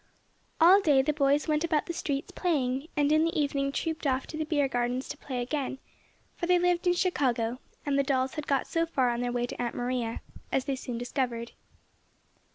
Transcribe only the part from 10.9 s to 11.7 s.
discovered.